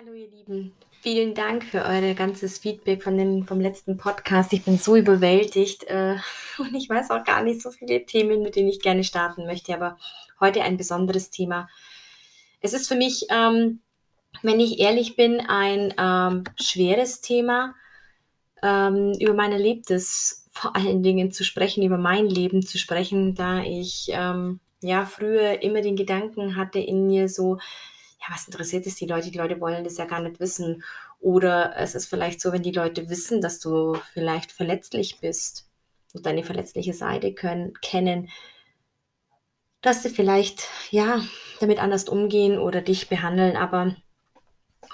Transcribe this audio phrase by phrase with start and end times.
[0.00, 4.52] Hallo ihr Lieben, vielen Dank für euer ganzes Feedback von den, vom letzten Podcast.
[4.52, 6.14] Ich bin so überwältigt äh,
[6.58, 9.74] und ich weiß auch gar nicht so viele Themen, mit denen ich gerne starten möchte,
[9.74, 9.98] aber
[10.38, 11.68] heute ein besonderes Thema.
[12.60, 13.80] Es ist für mich, ähm,
[14.42, 17.74] wenn ich ehrlich bin, ein ähm, schweres Thema.
[18.62, 23.64] Ähm, über mein Erlebtes vor allen Dingen zu sprechen, über mein Leben zu sprechen, da
[23.64, 27.58] ich ähm, ja früher immer den Gedanken hatte in mir so,
[28.20, 29.30] ja, was interessiert es die Leute?
[29.30, 30.82] Die Leute wollen das ja gar nicht wissen.
[31.20, 35.68] Oder es ist vielleicht so, wenn die Leute wissen, dass du vielleicht verletzlich bist
[36.14, 38.28] und deine verletzliche Seite können, kennen,
[39.80, 41.20] dass sie vielleicht, ja,
[41.60, 43.56] damit anders umgehen oder dich behandeln.
[43.56, 43.94] Aber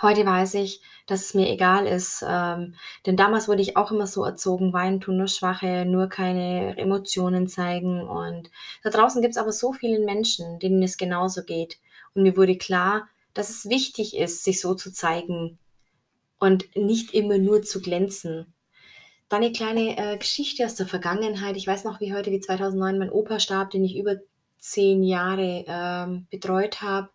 [0.03, 2.25] heute weiß ich, dass es mir egal ist.
[2.27, 2.75] Ähm,
[3.07, 7.49] denn damals wurde ich auch immer so erzogen, weinen tun nur Schwache, nur keine Emotionen
[7.49, 8.07] zeigen.
[8.07, 8.51] Und
[8.83, 11.79] da draußen gibt es aber so viele Menschen, denen es genauso geht.
[12.15, 15.59] Und mir wurde klar, dass es wichtig ist, sich so zu zeigen
[16.39, 18.55] und nicht immer nur zu glänzen.
[19.29, 21.57] Dann eine kleine äh, Geschichte aus der Vergangenheit.
[21.57, 24.17] Ich weiß noch, wie heute, wie 2009 mein Opa starb, den ich über
[24.59, 27.09] zehn Jahre ähm, betreut habe,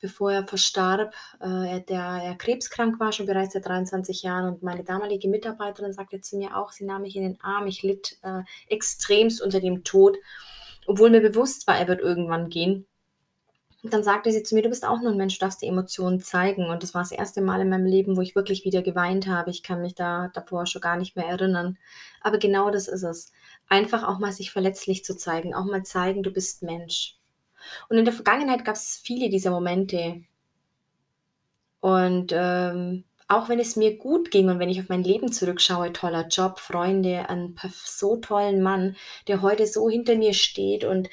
[0.00, 1.14] bevor er verstarb.
[1.40, 4.52] Äh, der er krebskrank war, schon bereits seit 23 Jahren.
[4.52, 7.66] Und meine damalige Mitarbeiterin sagte zu mir auch, sie nahm mich in den Arm.
[7.66, 10.16] Ich litt äh, extremst unter dem Tod,
[10.86, 12.86] obwohl mir bewusst war, er wird irgendwann gehen.
[13.82, 15.66] Und dann sagte sie zu mir, du bist auch nur ein Mensch, du darfst die
[15.66, 16.66] Emotionen zeigen.
[16.66, 19.50] Und das war das erste Mal in meinem Leben, wo ich wirklich wieder geweint habe.
[19.50, 21.78] Ich kann mich da davor schon gar nicht mehr erinnern.
[22.20, 23.32] Aber genau das ist es.
[23.68, 27.18] Einfach auch mal sich verletzlich zu zeigen, auch mal zeigen, du bist Mensch.
[27.88, 30.22] Und in der Vergangenheit gab es viele dieser Momente.
[31.80, 35.92] Und ähm, auch wenn es mir gut ging und wenn ich auf mein Leben zurückschaue,
[35.92, 38.96] toller Job, Freunde, einen so tollen Mann,
[39.26, 41.08] der heute so hinter mir steht und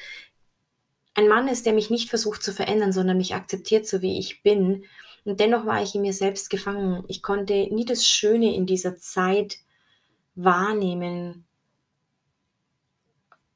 [1.20, 4.42] ein Mann ist, der mich nicht versucht zu verändern, sondern mich akzeptiert, so wie ich
[4.42, 4.86] bin.
[5.26, 7.04] Und dennoch war ich in mir selbst gefangen.
[7.08, 9.58] Ich konnte nie das Schöne in dieser Zeit
[10.36, 11.46] wahrnehmen,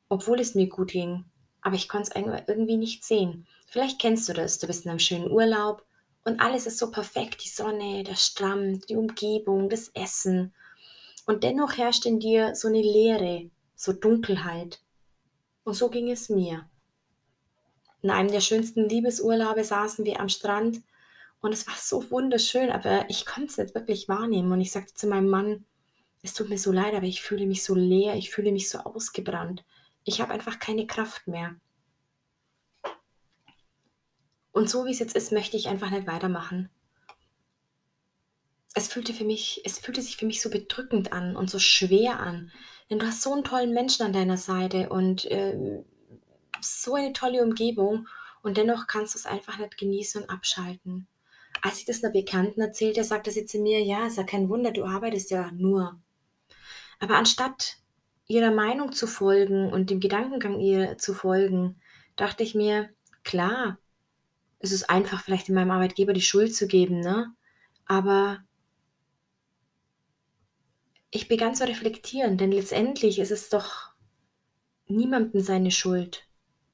[0.09, 1.23] obwohl es mir gut ging.
[1.61, 3.47] Aber ich konnte es irgendwie nicht sehen.
[3.67, 4.59] Vielleicht kennst du das.
[4.59, 5.85] Du bist in einem schönen Urlaub
[6.25, 7.43] und alles ist so perfekt.
[7.45, 10.53] Die Sonne, der Strand, die Umgebung, das Essen.
[11.25, 14.81] Und dennoch herrscht in dir so eine Leere, so Dunkelheit.
[15.63, 16.69] Und so ging es mir.
[18.03, 20.81] In einem der schönsten Liebesurlaube saßen wir am Strand
[21.39, 24.51] und es war so wunderschön, aber ich konnte es nicht wirklich wahrnehmen.
[24.51, 25.65] Und ich sagte zu meinem Mann,
[26.21, 28.79] es tut mir so leid, aber ich fühle mich so leer, ich fühle mich so
[28.79, 29.63] ausgebrannt.
[30.03, 31.55] Ich habe einfach keine Kraft mehr.
[34.51, 36.69] Und so wie es jetzt ist, möchte ich einfach nicht weitermachen.
[38.73, 42.19] Es fühlte, für mich, es fühlte sich für mich so bedrückend an und so schwer
[42.19, 42.51] an.
[42.89, 45.83] Denn du hast so einen tollen Menschen an deiner Seite und äh,
[46.63, 48.07] so eine tolle Umgebung
[48.41, 51.07] und dennoch kannst du es einfach nicht genießen und abschalten.
[51.61, 54.71] Als ich das einer Bekannten erzählte, sagte sie zu mir, ja, ist ja kein Wunder,
[54.71, 55.99] du arbeitest ja nur.
[56.99, 57.77] Aber anstatt
[58.27, 61.81] ihrer Meinung zu folgen und dem Gedankengang ihr zu folgen,
[62.15, 62.89] dachte ich mir,
[63.23, 63.77] klar,
[64.59, 67.33] es ist einfach vielleicht in meinem Arbeitgeber die Schuld zu geben, ne?
[67.85, 68.43] Aber
[71.11, 73.91] ich begann zu reflektieren, denn letztendlich ist es doch
[74.87, 76.27] niemandem seine Schuld.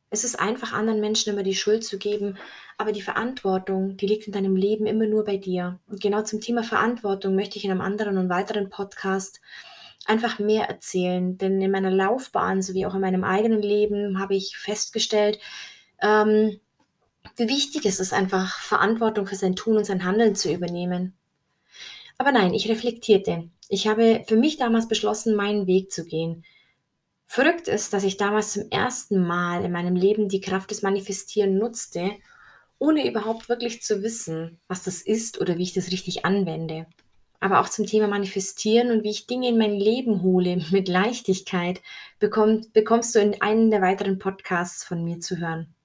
[0.09, 2.37] Es ist einfach, anderen Menschen immer die Schuld zu geben,
[2.77, 5.79] aber die Verantwortung, die liegt in deinem Leben immer nur bei dir.
[5.87, 9.39] Und genau zum Thema Verantwortung möchte ich in einem anderen und weiteren Podcast
[10.05, 11.37] einfach mehr erzählen.
[11.37, 15.39] Denn in meiner Laufbahn sowie auch in meinem eigenen Leben habe ich festgestellt,
[16.01, 16.59] ähm,
[17.35, 21.13] wie wichtig es ist, einfach Verantwortung für sein Tun und sein Handeln zu übernehmen.
[22.17, 23.49] Aber nein, ich reflektierte.
[23.69, 26.43] Ich habe für mich damals beschlossen, meinen Weg zu gehen.
[27.31, 31.59] Verrückt ist, dass ich damals zum ersten Mal in meinem Leben die Kraft des Manifestieren
[31.59, 32.13] nutzte,
[32.79, 36.87] ohne überhaupt wirklich zu wissen, was das ist oder wie ich das richtig anwende.
[37.39, 41.83] Aber auch zum Thema Manifestieren und wie ich Dinge in mein Leben hole mit Leichtigkeit,
[42.17, 45.75] bekomm, bekommst du in einem der weiteren Podcasts von mir zu hören.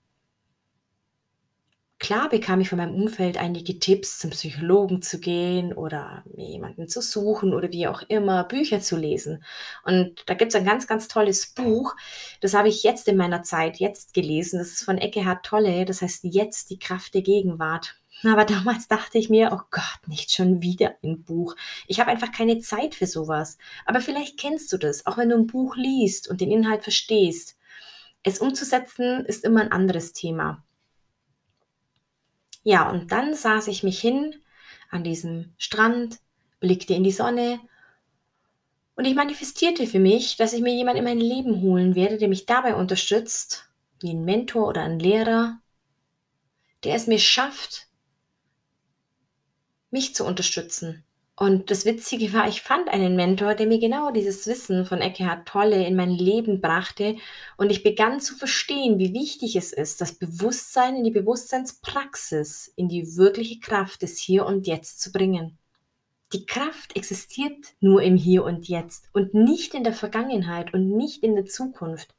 [2.04, 7.00] Klar bekam ich von meinem Umfeld einige Tipps, zum Psychologen zu gehen oder jemanden zu
[7.00, 9.42] suchen oder wie auch immer, Bücher zu lesen.
[9.84, 11.96] Und da gibt es ein ganz, ganz tolles Buch,
[12.42, 14.58] das habe ich jetzt in meiner Zeit jetzt gelesen.
[14.58, 17.94] Das ist von Eckehard Tolle, das heißt Jetzt die Kraft der Gegenwart.
[18.22, 21.56] Aber damals dachte ich mir, oh Gott, nicht schon wieder ein Buch.
[21.86, 23.56] Ich habe einfach keine Zeit für sowas.
[23.86, 27.56] Aber vielleicht kennst du das, auch wenn du ein Buch liest und den Inhalt verstehst.
[28.22, 30.63] Es umzusetzen ist immer ein anderes Thema.
[32.64, 34.34] Ja, und dann saß ich mich hin
[34.90, 36.18] an diesem Strand,
[36.60, 37.60] blickte in die Sonne
[38.96, 42.28] und ich manifestierte für mich, dass ich mir jemand in mein Leben holen werde, der
[42.28, 43.68] mich dabei unterstützt,
[44.00, 45.60] wie ein Mentor oder ein Lehrer,
[46.84, 47.88] der es mir schafft,
[49.90, 51.04] mich zu unterstützen.
[51.36, 55.48] Und das Witzige war, ich fand einen Mentor, der mir genau dieses Wissen von Eckhart
[55.48, 57.16] Tolle in mein Leben brachte
[57.56, 62.88] und ich begann zu verstehen, wie wichtig es ist, das Bewusstsein in die Bewusstseinspraxis, in
[62.88, 65.58] die wirkliche Kraft des Hier und Jetzt zu bringen.
[66.32, 71.24] Die Kraft existiert nur im Hier und Jetzt und nicht in der Vergangenheit und nicht
[71.24, 72.14] in der Zukunft.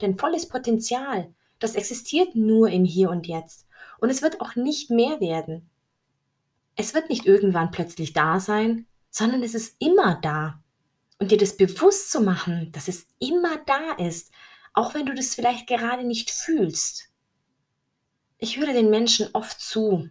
[0.00, 3.66] Denn volles Potenzial, das existiert nur im Hier und Jetzt
[3.98, 5.68] und es wird auch nicht mehr werden.
[6.80, 10.62] Es wird nicht irgendwann plötzlich da sein, sondern es ist immer da.
[11.18, 14.32] Und dir das bewusst zu machen, dass es immer da ist,
[14.72, 17.10] auch wenn du das vielleicht gerade nicht fühlst.
[18.38, 20.08] Ich höre den Menschen oft zu,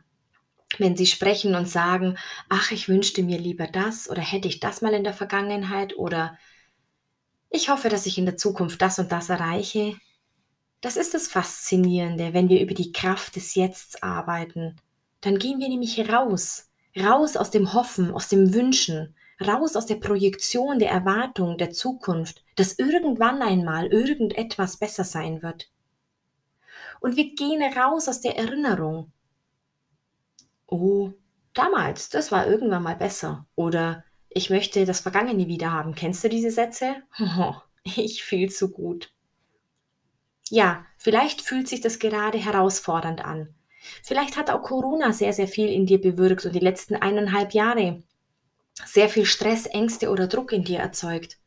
[0.77, 2.19] wenn sie sprechen und sagen,
[2.49, 6.37] ach, ich wünschte mir lieber das oder hätte ich das mal in der Vergangenheit oder
[7.49, 9.97] ich hoffe, dass ich in der Zukunft das und das erreiche.
[10.81, 14.79] Das ist das Faszinierende, wenn wir über die Kraft des Jetzt arbeiten
[15.21, 19.95] dann gehen wir nämlich raus, raus aus dem Hoffen, aus dem Wünschen, raus aus der
[19.95, 25.69] Projektion, der Erwartung, der Zukunft, dass irgendwann einmal irgendetwas besser sein wird.
[26.99, 29.11] Und wir gehen raus aus der Erinnerung.
[30.67, 31.11] Oh,
[31.53, 33.45] damals, das war irgendwann mal besser.
[33.55, 35.95] Oder ich möchte das Vergangene wieder haben.
[35.95, 36.95] Kennst du diese Sätze?
[37.95, 39.13] Ich fühle zu gut.
[40.49, 43.55] Ja, vielleicht fühlt sich das gerade herausfordernd an.
[44.03, 48.03] Vielleicht hat auch Corona sehr, sehr viel in dir bewirkt und die letzten eineinhalb Jahre
[48.85, 51.37] sehr viel Stress, Ängste oder Druck in dir erzeugt.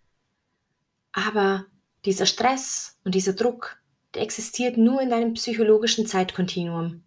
[1.12, 1.66] Aber
[2.04, 3.78] dieser Stress und dieser Druck,
[4.14, 7.04] der existiert nur in deinem psychologischen Zeitkontinuum.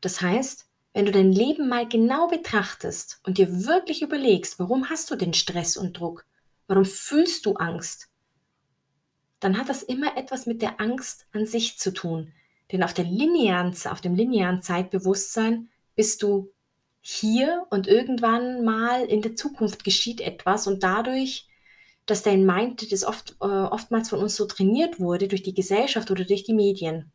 [0.00, 5.10] Das heißt, wenn du dein Leben mal genau betrachtest und dir wirklich überlegst, warum hast
[5.10, 6.24] du den Stress und Druck?
[6.66, 8.08] Warum fühlst du Angst?
[9.40, 12.32] Dann hat das immer etwas mit der Angst an sich zu tun,
[12.72, 16.52] denn auf, linearen, auf dem linearen Zeitbewusstsein bist du
[17.00, 21.48] hier und irgendwann mal in der Zukunft geschieht etwas und dadurch,
[22.06, 26.10] dass dein Mind, das oft, äh, oftmals von uns so trainiert wurde, durch die Gesellschaft
[26.10, 27.12] oder durch die Medien.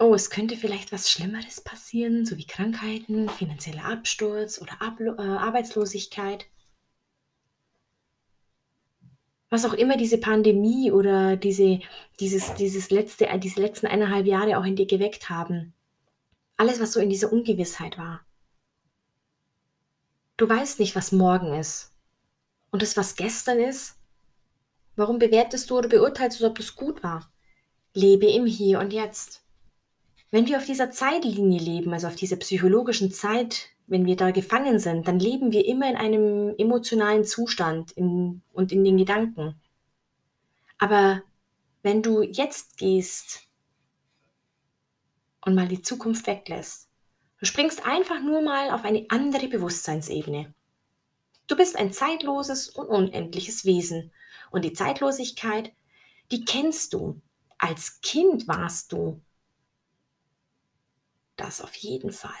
[0.00, 5.22] Oh, es könnte vielleicht was Schlimmeres passieren, so wie Krankheiten, finanzieller Absturz oder Ablo äh,
[5.22, 6.46] Arbeitslosigkeit
[9.50, 11.80] was auch immer diese Pandemie oder diese,
[12.20, 15.72] dieses, dieses letzte, diese letzten eineinhalb Jahre auch in dir geweckt haben.
[16.56, 18.20] Alles, was so in dieser Ungewissheit war.
[20.36, 21.92] Du weißt nicht, was morgen ist.
[22.70, 23.96] Und das, was gestern ist,
[24.96, 27.32] warum bewertest du oder beurteilst du, ob das gut war?
[27.94, 29.42] Lebe im Hier und Jetzt.
[30.30, 34.78] Wenn wir auf dieser Zeitlinie leben, also auf dieser psychologischen Zeit, wenn wir da gefangen
[34.78, 39.60] sind, dann leben wir immer in einem emotionalen Zustand in, und in den Gedanken.
[40.78, 41.22] Aber
[41.82, 43.48] wenn du jetzt gehst
[45.44, 46.88] und mal die Zukunft weglässt,
[47.40, 50.54] du springst einfach nur mal auf eine andere Bewusstseinsebene.
[51.46, 54.12] Du bist ein zeitloses und unendliches Wesen.
[54.50, 55.72] Und die Zeitlosigkeit,
[56.30, 57.20] die kennst du.
[57.56, 59.20] Als Kind warst du.
[61.36, 62.32] Das auf jeden Fall.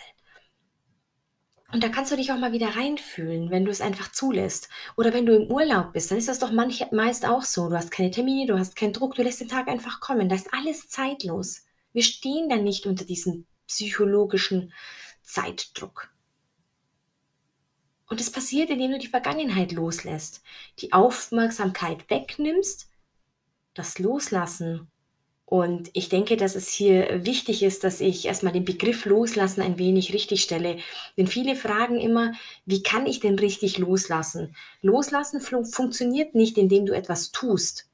[1.70, 4.70] Und da kannst du dich auch mal wieder reinfühlen, wenn du es einfach zulässt.
[4.96, 7.68] Oder wenn du im Urlaub bist, dann ist das doch manch, meist auch so.
[7.68, 10.30] Du hast keine Termine, du hast keinen Druck, du lässt den Tag einfach kommen.
[10.30, 11.66] Da ist alles zeitlos.
[11.92, 14.72] Wir stehen dann nicht unter diesem psychologischen
[15.22, 16.10] Zeitdruck.
[18.06, 20.42] Und es passiert, indem du die Vergangenheit loslässt,
[20.78, 22.90] die Aufmerksamkeit wegnimmst,
[23.74, 24.90] das Loslassen
[25.50, 29.78] und ich denke, dass es hier wichtig ist, dass ich erstmal den Begriff loslassen ein
[29.78, 30.76] wenig richtig stelle.
[31.16, 32.34] Denn viele fragen immer,
[32.66, 34.54] wie kann ich denn richtig loslassen?
[34.82, 37.88] Loslassen fun funktioniert nicht, indem du etwas tust.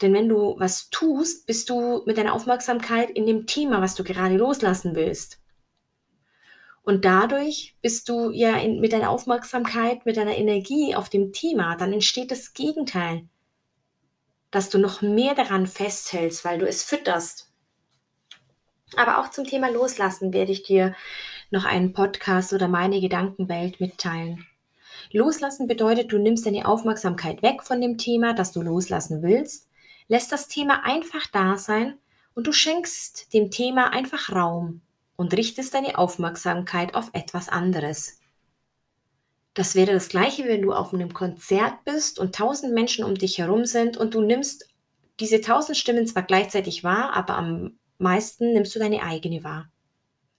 [0.00, 4.02] Denn wenn du was tust, bist du mit deiner Aufmerksamkeit in dem Thema, was du
[4.02, 5.38] gerade loslassen willst.
[6.82, 11.76] Und dadurch bist du ja in, mit deiner Aufmerksamkeit, mit deiner Energie auf dem Thema.
[11.76, 13.28] Dann entsteht das Gegenteil
[14.52, 17.50] dass du noch mehr daran festhältst, weil du es fütterst.
[18.94, 20.94] Aber auch zum Thema Loslassen werde ich dir
[21.50, 24.46] noch einen Podcast oder meine Gedankenwelt mitteilen.
[25.10, 29.68] Loslassen bedeutet, du nimmst deine Aufmerksamkeit weg von dem Thema, das du loslassen willst,
[30.08, 31.98] lässt das Thema einfach da sein
[32.34, 34.82] und du schenkst dem Thema einfach Raum
[35.16, 38.21] und richtest deine Aufmerksamkeit auf etwas anderes.
[39.54, 43.38] Das wäre das gleiche, wenn du auf einem Konzert bist und tausend Menschen um dich
[43.38, 44.68] herum sind und du nimmst
[45.20, 49.68] diese tausend Stimmen zwar gleichzeitig wahr, aber am meisten nimmst du deine eigene wahr.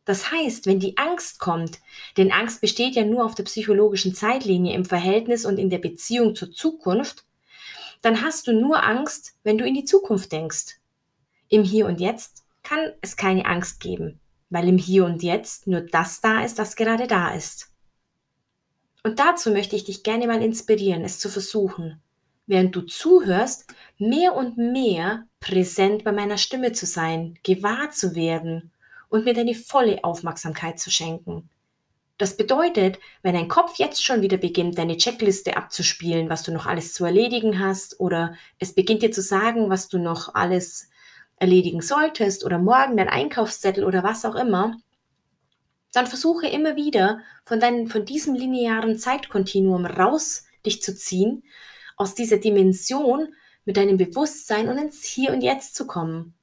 [0.06, 1.80] Das heißt, wenn die Angst kommt,
[2.18, 6.36] denn Angst besteht ja nur auf der psychologischen Zeitlinie im Verhältnis und in der Beziehung
[6.36, 7.24] zur Zukunft,
[8.02, 10.80] dann hast du nur Angst, wenn du in die Zukunft denkst.
[11.48, 14.20] Im Hier und Jetzt kann es keine Angst geben.
[14.50, 17.73] weil im Hier und Jetzt nur das da ist, was gerade da ist.
[19.04, 22.02] Und dazu möchte ich dich gerne mal inspirieren, es zu versuchen,
[22.48, 23.66] während du zuhörst,
[23.98, 28.72] mehr und mehr präsent bei meiner Stimme zu sein, gewahr zu werden
[29.10, 31.50] und mir deine volle Aufmerksamkeit zu schenken.
[32.18, 36.66] Das bedeutet, wenn dein Kopf jetzt schon wieder beginnt, deine Checkliste abzuspielen, was du noch
[36.66, 40.90] alles zu erledigen hast, oder es beginnt dir zu sagen, was du noch alles
[41.38, 44.78] erledigen solltest, oder morgen dein Einkaufszettel oder was auch immer,
[45.94, 51.44] dann versuche immer wieder von, deinem, von diesem linearen Zeitkontinuum raus dich zu ziehen,
[51.96, 53.34] aus dieser Dimension
[53.66, 56.34] mit deinem Bewusstsein und ins Hier und Jetzt zu kommen.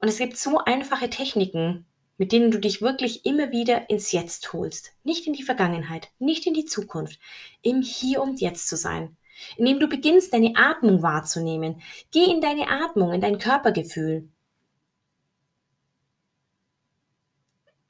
[0.00, 1.86] Und es gibt so einfache Techniken,
[2.16, 4.92] mit denen du dich wirklich immer wieder ins Jetzt holst.
[5.02, 7.18] Nicht in die Vergangenheit, nicht in die Zukunft,
[7.62, 9.16] im Hier und Jetzt zu sein.
[9.56, 11.82] Indem du beginnst, deine Atmung wahrzunehmen.
[12.12, 14.28] Geh in deine Atmung, in dein Körpergefühl.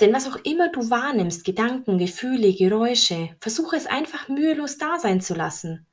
[0.05, 5.23] Denn was auch immer du wahrnimmst, Gedanken, Gefühle, Geräusche, versuche es einfach mühelos da sein
[5.23, 5.87] zu lassen.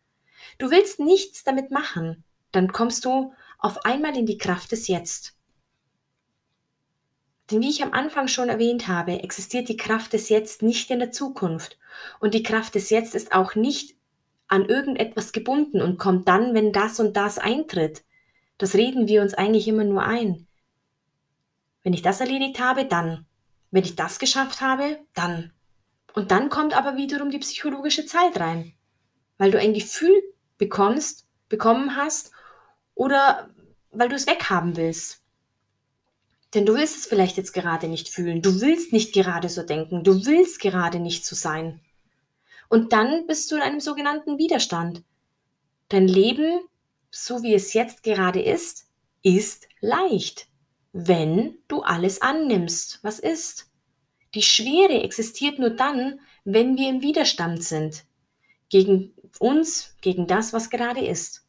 [0.57, 5.37] Du willst nichts damit machen, dann kommst du auf einmal in die Kraft des Jetzt.
[7.49, 10.99] Denn wie ich am Anfang schon erwähnt habe, existiert die Kraft des Jetzt nicht in
[10.99, 11.79] der Zukunft.
[12.19, 13.95] Und die Kraft des Jetzt ist auch nicht
[14.49, 18.03] an irgendetwas gebunden und kommt dann, wenn das und das eintritt.
[18.57, 20.47] Das reden wir uns eigentlich immer nur ein.
[21.81, 23.25] Wenn ich das erledigt habe, dann.
[23.71, 25.51] Wenn ich das geschafft habe, dann.
[26.13, 28.73] Und dann kommt aber wiederum die psychologische Zeit rein.
[29.37, 30.21] Weil du ein Gefühl
[30.57, 32.31] bekommst, bekommen hast
[32.93, 33.49] oder
[33.91, 35.21] weil du es weghaben willst.
[36.53, 38.41] Denn du willst es vielleicht jetzt gerade nicht fühlen.
[38.41, 40.03] Du willst nicht gerade so denken.
[40.03, 41.79] Du willst gerade nicht so sein.
[42.67, 45.03] Und dann bist du in einem sogenannten Widerstand.
[45.89, 46.61] Dein Leben,
[47.09, 48.87] so wie es jetzt gerade ist,
[49.23, 50.47] ist leicht,
[50.93, 53.69] wenn du alles annimmst, was ist.
[54.33, 58.05] Die Schwere existiert nur dann, wenn wir im Widerstand sind.
[58.69, 61.45] Gegen uns, gegen das, was gerade ist.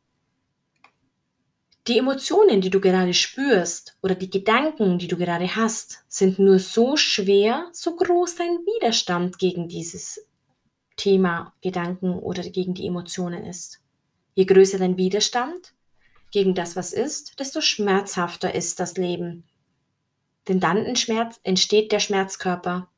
[1.88, 6.60] Die Emotionen, die du gerade spürst oder die Gedanken, die du gerade hast, sind nur
[6.60, 10.24] so schwer, so groß dein Widerstand gegen dieses
[10.96, 13.80] Thema Gedanken oder gegen die Emotionen ist.
[14.34, 15.74] Je größer dein Widerstand
[16.32, 19.44] gegen das, was ist, desto schmerzhafter ist das Leben.
[20.48, 22.88] Denn dann entsteht der Schmerzkörper.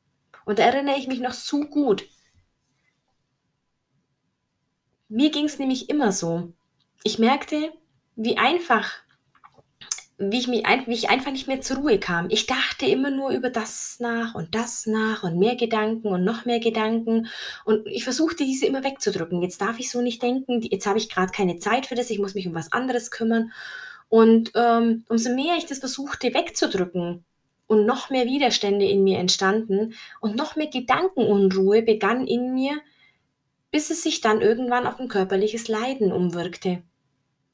[0.45, 2.07] Und da erinnere ich mich noch so gut.
[5.07, 6.53] Mir ging es nämlich immer so.
[7.03, 7.71] Ich merkte,
[8.15, 8.91] wie einfach,
[10.17, 12.27] wie ich, mich, wie ich einfach nicht mehr zur Ruhe kam.
[12.29, 16.45] Ich dachte immer nur über das nach und das nach und mehr Gedanken und noch
[16.45, 17.27] mehr Gedanken.
[17.65, 19.41] Und ich versuchte diese immer wegzudrücken.
[19.41, 22.19] Jetzt darf ich so nicht denken, jetzt habe ich gerade keine Zeit für das, ich
[22.19, 23.51] muss mich um was anderes kümmern.
[24.07, 27.25] Und ähm, umso mehr ich das versuchte wegzudrücken
[27.67, 32.79] und noch mehr Widerstände in mir entstanden und noch mehr Gedankenunruhe begann in mir,
[33.71, 36.83] bis es sich dann irgendwann auf ein körperliches Leiden umwirkte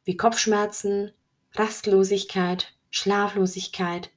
[0.03, 1.12] wie Kopfschmerzen,
[1.53, 4.10] Rastlosigkeit, Schlaflosigkeit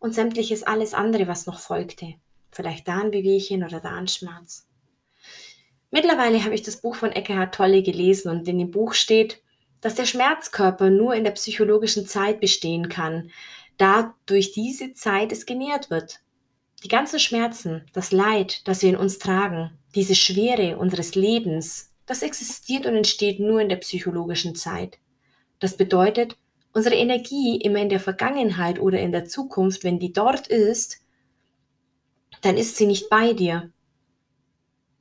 [0.00, 2.14] und sämtliches alles andere, was noch folgte.
[2.50, 4.68] Vielleicht da ein Wehwehchen oder da ein Schmerz.
[5.90, 9.42] Mittlerweile habe ich das Buch von Eckhard Tolle gelesen und in dem Buch steht,
[9.80, 13.30] dass der Schmerzkörper nur in der psychologischen Zeit bestehen kann,
[13.78, 16.20] da durch diese Zeit es genährt wird.
[16.82, 22.22] Die ganzen Schmerzen, das Leid, das wir in uns tragen, diese Schwere unseres Lebens, das
[22.22, 24.98] existiert und entsteht nur in der psychologischen Zeit.
[25.58, 26.36] Das bedeutet,
[26.72, 31.00] unsere Energie immer in der Vergangenheit oder in der Zukunft, wenn die dort ist,
[32.40, 33.70] dann ist sie nicht bei dir.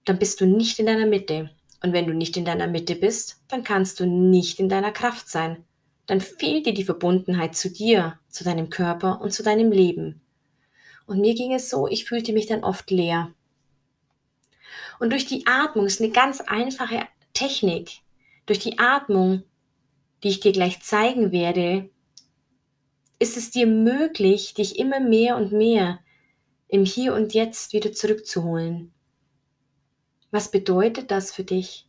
[0.06, 1.52] Dann bist du nicht in deiner Mitte.
[1.84, 5.30] Und wenn du nicht in deiner Mitte bist, dann kannst du nicht in deiner Kraft
[5.30, 5.64] sein.
[6.06, 10.22] Dann fehlt dir die Verbundenheit zu dir, zu deinem Körper und zu deinem Leben.
[11.08, 13.34] Und mir ging es so, ich fühlte mich dann oft leer.
[15.00, 18.02] Und durch die Atmung ist eine ganz einfache Technik.
[18.46, 19.44] Durch die Atmung
[20.24, 21.90] die ich dir gleich zeigen werde,
[23.20, 26.00] ist es dir möglich, dich immer mehr und mehr
[26.68, 28.94] im Hier und Jetzt wieder zurückzuholen.
[30.32, 31.88] Was bedeutet das für dich?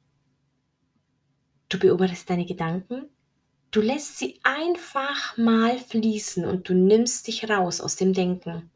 [1.69, 3.09] Du beobachtest deine Gedanken,
[3.71, 8.71] du lässt sie einfach mal fließen und du nimmst dich raus aus dem Denken.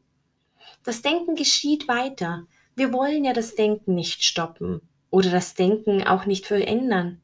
[0.83, 2.47] Das Denken geschieht weiter.
[2.75, 7.21] Wir wollen ja das Denken nicht stoppen oder das Denken auch nicht verändern.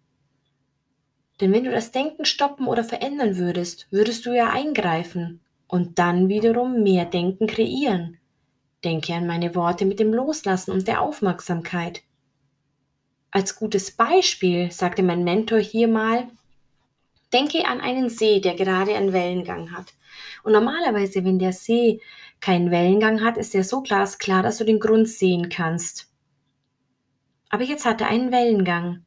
[1.44, 6.30] Denn wenn du das Denken stoppen oder verändern würdest, würdest du ja eingreifen und dann
[6.30, 8.18] wiederum mehr Denken kreieren.
[8.86, 12.02] Denke an meine Worte mit dem Loslassen und der Aufmerksamkeit.
[13.30, 16.30] Als gutes Beispiel sagte mein Mentor hier mal,
[17.34, 19.88] denke an einen See, der gerade einen Wellengang hat.
[20.46, 22.00] Und normalerweise, wenn der See
[22.40, 26.10] keinen Wellengang hat, ist er so glasklar, dass du den Grund sehen kannst.
[27.50, 29.04] Aber jetzt hat er einen Wellengang.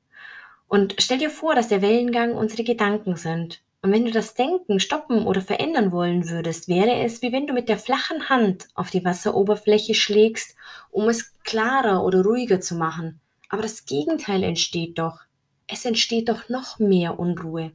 [0.68, 3.62] Und stell dir vor, dass der Wellengang unsere Gedanken sind.
[3.82, 7.52] Und wenn du das Denken stoppen oder verändern wollen würdest, wäre es, wie wenn du
[7.52, 10.56] mit der flachen Hand auf die Wasseroberfläche schlägst,
[10.90, 13.20] um es klarer oder ruhiger zu machen.
[13.48, 15.20] Aber das Gegenteil entsteht doch.
[15.68, 17.72] Es entsteht doch noch mehr Unruhe.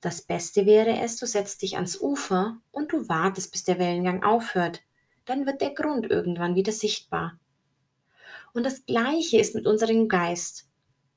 [0.00, 4.22] Das Beste wäre es, du setzt dich ans Ufer und du wartest, bis der Wellengang
[4.24, 4.82] aufhört.
[5.24, 7.38] Dann wird der Grund irgendwann wieder sichtbar.
[8.52, 10.68] Und das Gleiche ist mit unserem Geist.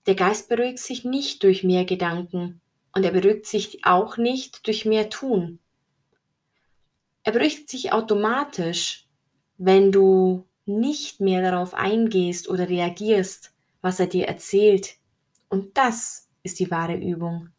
[0.10, 2.62] Der Geist beruhigt sich nicht durch mehr Gedanken
[2.96, 5.60] und er beruhigt sich auch nicht durch mehr Tun.
[7.22, 9.08] Er beruhigt sich automatisch,
[9.60, 14.96] wenn du nicht mehr darauf eingehst oder reagierst, was er dir erzählt.
[15.48, 17.50] Und das ist die wahre Übung.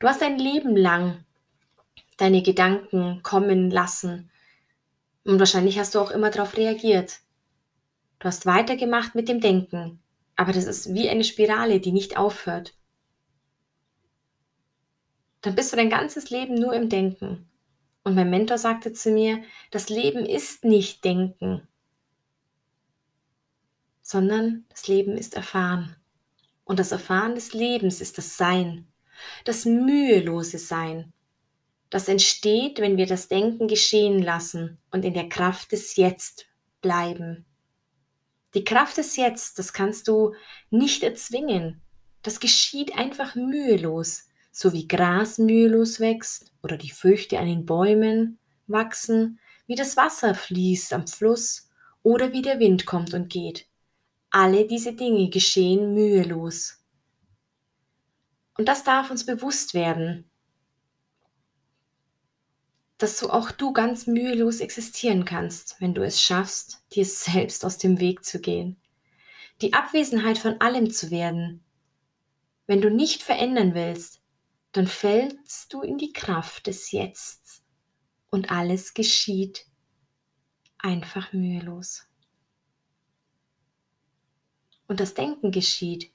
[0.00, 1.24] Du hast dein Leben lang
[2.18, 4.30] deine Gedanken kommen lassen.
[5.24, 7.20] Und wahrscheinlich hast du auch immer darauf reagiert.
[8.18, 10.02] Du hast weitergemacht mit dem Denken.
[10.38, 12.74] Aber das ist wie eine Spirale, die nicht aufhört.
[15.42, 17.50] Dann bist du dein ganzes Leben nur im Denken.
[18.02, 21.68] Und mein Mentor sagte zu mir, das Leben ist nicht Denken,
[24.00, 25.96] sondern das Leben ist Erfahren.
[26.64, 28.88] Und das Erfahren des Lebens ist das Sein
[29.44, 31.12] das mühelose Sein.
[31.90, 36.46] Das entsteht, wenn wir das Denken geschehen lassen und in der Kraft des Jetzt
[36.82, 37.46] bleiben.
[38.58, 40.34] Die Kraft des Jetzt, das kannst du
[40.70, 41.80] nicht erzwingen.
[42.22, 48.40] Das geschieht einfach mühelos, so wie Gras mühelos wächst oder die Früchte an den Bäumen
[48.66, 49.38] wachsen,
[49.68, 51.70] wie das Wasser fließt am Fluss
[52.02, 53.68] oder wie der Wind kommt und geht.
[54.30, 56.84] Alle diese Dinge geschehen mühelos.
[58.56, 60.27] Und das darf uns bewusst werden,
[62.98, 67.78] dass so auch du ganz mühelos existieren kannst, wenn du es schaffst, dir selbst aus
[67.78, 68.76] dem Weg zu gehen.
[69.62, 71.64] Die Abwesenheit von allem zu werden.
[72.66, 74.20] Wenn du nicht verändern willst,
[74.72, 77.62] dann fällst du in die Kraft des Jetzt
[78.30, 79.66] und alles geschieht
[80.78, 82.06] einfach mühelos.
[84.86, 86.12] Und das Denken geschieht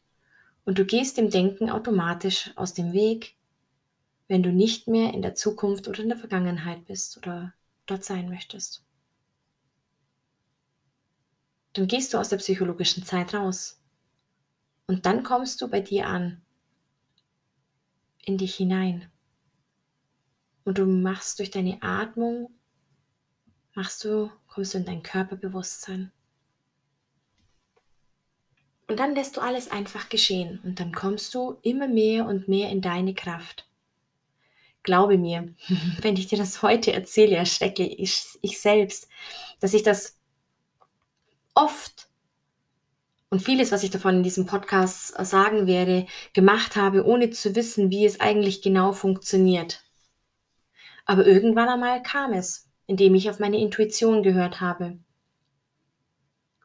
[0.65, 3.36] und du gehst dem Denken automatisch aus dem Weg,
[4.34, 7.54] wenn du nicht mehr in der Zukunft oder in der Vergangenheit bist oder
[7.86, 8.84] dort sein möchtest.
[11.74, 13.80] Dann gehst du aus der psychologischen Zeit raus
[14.88, 16.41] und dann kommst du bei dir an,
[18.26, 19.08] in dich hinein.
[20.63, 22.50] Und du machst durch deine Atmung,
[23.76, 26.12] machst du, kommst du in dein Körperbewusstsein.
[28.88, 32.72] Und dann lässt du alles einfach geschehen und dann kommst du immer mehr und mehr
[32.72, 33.67] in deine Kraft.
[34.84, 35.54] Glaube mir,
[36.02, 39.08] wenn ich dir das heute erzähle, erschrecke ich, ich selbst,
[39.60, 40.17] dass ich das
[41.54, 42.08] oft
[43.30, 47.89] und vieles, was ich davon in diesem Podcast sagen werde, gemacht habe, ohne zu wissen,
[47.89, 49.84] wie es eigentlich genau funktioniert.
[51.06, 55.00] Aber irgendwann einmal kam es, indem ich auf meine Intuition gehört habe.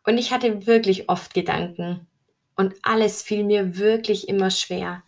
[0.04, 2.06] Und ich hatte wirklich oft Gedanken,
[2.58, 5.04] und alles fiel mir wirklich immer schwer.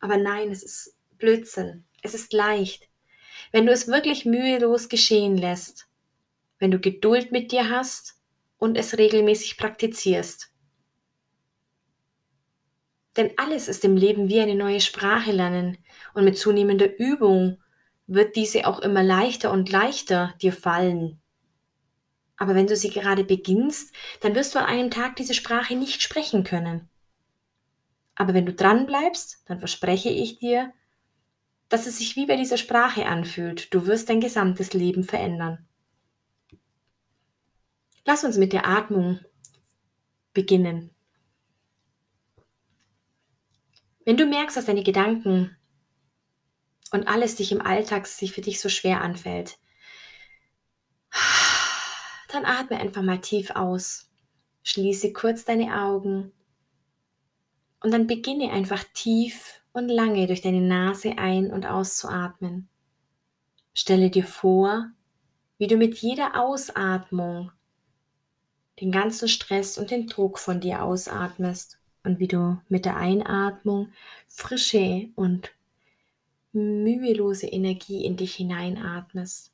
[0.00, 1.86] Aber nein, es ist Blödsinn.
[2.02, 2.88] Es ist leicht.
[3.52, 5.88] Wenn du es wirklich mühelos geschehen lässt,
[6.58, 8.20] wenn du Geduld mit dir hast
[8.58, 10.52] und es regelmäßig praktizierst.
[13.16, 15.78] Denn alles ist im Leben wie eine neue Sprache lernen
[16.14, 17.58] und mit zunehmender Übung
[18.06, 21.20] wird diese auch immer leichter und leichter dir fallen.
[22.36, 26.00] Aber wenn du sie gerade beginnst, dann wirst du an einem Tag diese Sprache nicht
[26.02, 26.88] sprechen können.
[28.14, 30.72] Aber wenn du dran bleibst, dann verspreche ich dir,
[31.68, 33.72] dass es sich wie bei dieser Sprache anfühlt.
[33.74, 35.66] Du wirst dein gesamtes Leben verändern.
[38.04, 39.20] Lass uns mit der Atmung
[40.32, 40.90] beginnen.
[44.04, 45.54] Wenn du merkst, dass deine Gedanken
[46.92, 49.58] und alles dich im Alltag sich für dich so schwer anfällt,
[52.28, 54.10] dann atme einfach mal tief aus.
[54.62, 56.32] Schließe kurz deine Augen
[57.80, 62.68] und dann beginne einfach tief und lange durch deine Nase ein- und auszuatmen.
[63.74, 64.90] Stelle dir vor,
[65.58, 67.52] wie du mit jeder Ausatmung
[68.80, 73.92] den ganzen Stress und den Druck von dir ausatmest und wie du mit der Einatmung
[74.28, 75.50] frische und
[76.52, 79.52] mühelose Energie in dich hineinatmest.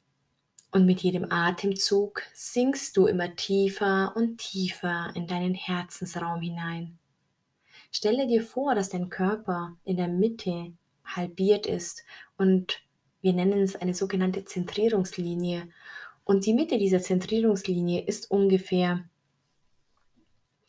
[0.71, 6.99] Und mit jedem Atemzug sinkst du immer tiefer und tiefer in deinen Herzensraum hinein.
[7.97, 10.73] Stelle dir vor, dass dein Körper in der Mitte
[11.05, 12.03] halbiert ist
[12.37, 12.83] und
[13.21, 15.69] wir nennen es eine sogenannte Zentrierungslinie
[16.25, 19.09] Und die Mitte dieser Zentrierungslinie ist ungefähr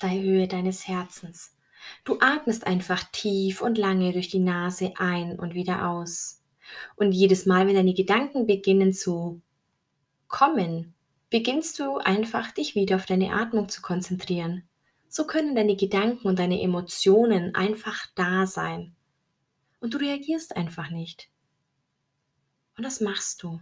[0.04, 1.58] die Höhe deines Herzens.
[2.04, 6.44] Du atmest einfach tief und lange durch die Nase ein und wieder aus.
[6.96, 9.42] Und jedes Mal, wenn deine Gedanken beginnen zu
[10.28, 10.94] kommen,
[11.32, 14.70] beginnst du einfach dich wieder auf deine Atmung zu konzentrieren.
[15.16, 18.98] So können deine Gedanken und deine Emotionen einfach da sein.
[19.80, 21.30] Und du reagierst einfach nicht.
[22.76, 23.62] Und das machst du.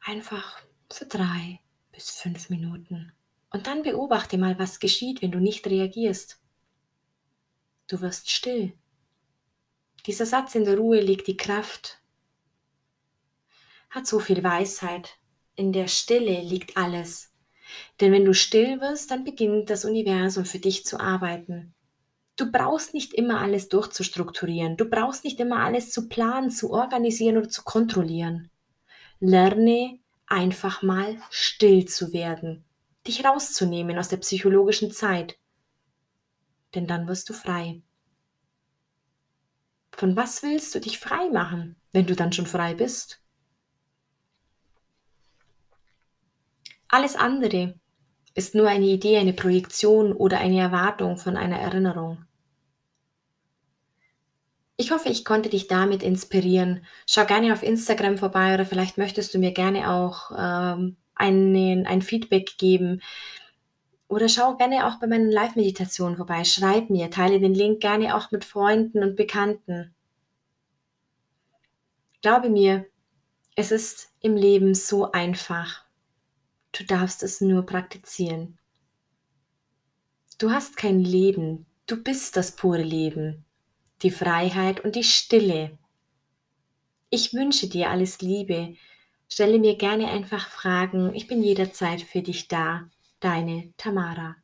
[0.00, 0.60] Einfach
[0.92, 1.60] für drei
[1.90, 3.14] bis fünf Minuten.
[3.48, 6.38] Und dann beobachte mal, was geschieht, wenn du nicht reagierst.
[7.86, 8.74] Du wirst still.
[10.04, 12.02] Dieser Satz in der Ruhe liegt die Kraft,
[13.88, 15.18] hat so viel Weisheit.
[15.56, 17.33] In der Stille liegt alles.
[18.00, 21.74] Denn wenn du still wirst, dann beginnt das Universum für dich zu arbeiten.
[22.36, 24.76] Du brauchst nicht immer alles durchzustrukturieren.
[24.76, 28.50] Du brauchst nicht immer alles zu planen, zu organisieren oder zu kontrollieren.
[29.20, 32.64] Lerne einfach mal still zu werden,
[33.06, 35.38] dich rauszunehmen aus der psychologischen Zeit.
[36.74, 37.82] Denn dann wirst du frei.
[39.92, 43.23] Von was willst du dich frei machen, wenn du dann schon frei bist?
[46.94, 47.74] Alles andere
[48.36, 52.24] ist nur eine Idee, eine Projektion oder eine Erwartung von einer Erinnerung.
[54.76, 56.86] Ich hoffe, ich konnte dich damit inspirieren.
[57.08, 62.00] Schau gerne auf Instagram vorbei oder vielleicht möchtest du mir gerne auch ähm, einen, ein
[62.00, 63.02] Feedback geben.
[64.06, 66.44] Oder schau gerne auch bei meinen Live-Meditationen vorbei.
[66.44, 69.92] Schreib mir, teile den Link gerne auch mit Freunden und Bekannten.
[72.22, 72.86] Glaube mir,
[73.56, 75.83] es ist im Leben so einfach.
[76.76, 78.58] Du darfst es nur praktizieren.
[80.38, 83.44] Du hast kein Leben, du bist das pure Leben
[84.04, 85.78] die Freiheit und die Stille.
[87.10, 88.76] Ich wünsche dir alles Liebe.
[89.28, 91.14] Stelle mir gerne einfach Fragen.
[91.14, 92.88] Ich bin jederzeit für dich da.
[93.20, 94.36] Deine Tamara.